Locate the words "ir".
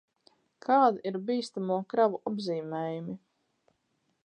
1.09-1.19